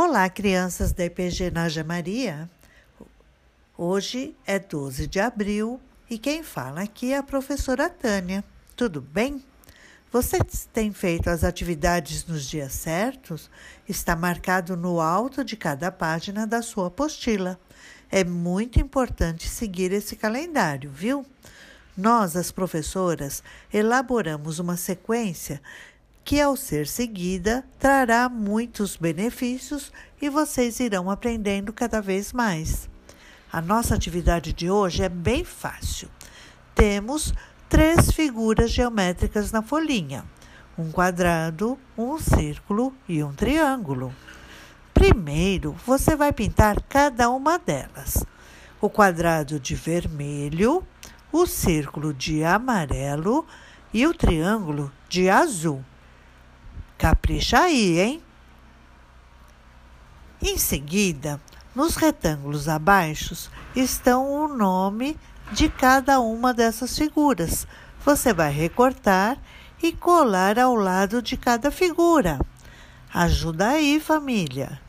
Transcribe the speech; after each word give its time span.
Olá, 0.00 0.30
crianças 0.30 0.92
da 0.92 1.06
IPG 1.06 1.50
Naja 1.50 1.82
Maria. 1.82 2.48
Hoje 3.76 4.32
é 4.46 4.56
12 4.56 5.08
de 5.08 5.18
abril 5.18 5.80
e 6.08 6.16
quem 6.16 6.44
fala 6.44 6.82
aqui 6.82 7.12
é 7.12 7.16
a 7.16 7.22
professora 7.24 7.90
Tânia. 7.90 8.44
Tudo 8.76 9.00
bem? 9.00 9.44
Você 10.12 10.38
tem 10.72 10.92
feito 10.92 11.28
as 11.28 11.42
atividades 11.42 12.24
nos 12.24 12.48
dias 12.48 12.74
certos? 12.74 13.50
Está 13.88 14.14
marcado 14.14 14.76
no 14.76 15.00
alto 15.00 15.42
de 15.42 15.56
cada 15.56 15.90
página 15.90 16.46
da 16.46 16.62
sua 16.62 16.86
apostila. 16.86 17.58
É 18.08 18.22
muito 18.22 18.78
importante 18.78 19.48
seguir 19.48 19.90
esse 19.90 20.14
calendário, 20.14 20.92
viu? 20.92 21.26
Nós, 21.96 22.36
as 22.36 22.52
professoras, 22.52 23.42
elaboramos 23.74 24.60
uma 24.60 24.76
sequência 24.76 25.60
que, 26.28 26.42
ao 26.42 26.56
ser 26.56 26.86
seguida, 26.86 27.64
trará 27.78 28.28
muitos 28.28 28.96
benefícios 28.96 29.90
e 30.20 30.28
vocês 30.28 30.78
irão 30.78 31.10
aprendendo 31.10 31.72
cada 31.72 32.02
vez 32.02 32.34
mais. 32.34 32.86
A 33.50 33.62
nossa 33.62 33.94
atividade 33.94 34.52
de 34.52 34.70
hoje 34.70 35.02
é 35.02 35.08
bem 35.08 35.42
fácil. 35.42 36.06
Temos 36.74 37.32
três 37.66 38.12
figuras 38.12 38.70
geométricas 38.70 39.50
na 39.50 39.62
folhinha: 39.62 40.22
um 40.76 40.92
quadrado, 40.92 41.78
um 41.96 42.18
círculo 42.18 42.92
e 43.08 43.24
um 43.24 43.32
triângulo. 43.32 44.14
Primeiro, 44.92 45.74
você 45.86 46.14
vai 46.14 46.30
pintar 46.30 46.82
cada 46.90 47.30
uma 47.30 47.58
delas. 47.58 48.22
O 48.82 48.90
quadrado 48.90 49.58
de 49.58 49.74
vermelho, 49.74 50.86
o 51.32 51.46
círculo 51.46 52.12
de 52.12 52.44
amarelo 52.44 53.46
e 53.94 54.06
o 54.06 54.12
triângulo 54.12 54.92
de 55.08 55.30
azul. 55.30 55.82
Capricha 56.98 57.60
aí, 57.60 58.00
hein? 58.00 58.22
Em 60.42 60.58
seguida, 60.58 61.40
nos 61.72 61.94
retângulos 61.94 62.68
abaixo 62.68 63.48
estão 63.76 64.28
o 64.28 64.48
nome 64.48 65.16
de 65.52 65.68
cada 65.68 66.18
uma 66.18 66.52
dessas 66.52 66.98
figuras. 66.98 67.68
Você 68.04 68.32
vai 68.32 68.50
recortar 68.50 69.38
e 69.80 69.92
colar 69.92 70.58
ao 70.58 70.74
lado 70.74 71.22
de 71.22 71.36
cada 71.36 71.70
figura. 71.70 72.40
Ajuda 73.14 73.68
aí, 73.68 74.00
família! 74.00 74.80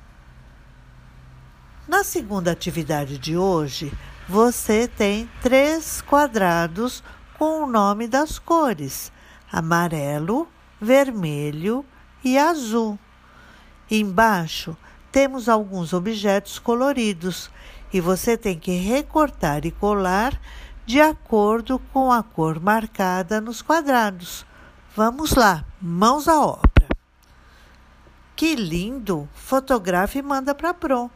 Na 1.88 2.04
segunda 2.04 2.52
atividade 2.52 3.20
de 3.20 3.38
hoje, 3.38 3.94
você 4.28 4.88
tem 4.88 5.30
três 5.44 6.02
quadrados 6.02 7.04
com 7.38 7.64
o 7.64 7.68
nome 7.68 8.08
das 8.08 8.40
cores: 8.40 9.12
amarelo, 9.52 10.48
vermelho 10.82 11.86
e 12.24 12.38
azul. 12.38 12.98
Embaixo 13.90 14.78
temos 15.12 15.50
alguns 15.50 15.94
objetos 15.94 16.60
coloridos 16.60 17.50
e 17.92 18.00
você 18.00 18.38
tem 18.38 18.60
que 18.60 18.72
recortar 18.72 19.66
e 19.66 19.72
colar 19.72 20.40
de 20.86 21.02
acordo 21.02 21.80
com 21.92 22.12
a 22.12 22.22
cor 22.22 22.60
marcada 22.60 23.40
nos 23.42 23.62
quadrados. 23.62 24.46
Vamos 24.96 25.34
lá, 25.34 25.66
mãos 25.82 26.28
à 26.28 26.40
obra. 26.40 26.70
Que 28.36 28.56
lindo! 28.56 29.28
Fotografe 29.34 30.20
e 30.20 30.22
manda 30.22 30.54
para 30.54 30.74
Pro. 30.74 31.10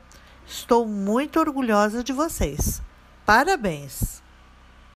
Estou 0.45 0.87
muito 0.87 1.39
orgulhosa 1.39 2.03
de 2.03 2.11
vocês. 2.11 2.81
Parabéns! 3.25 4.22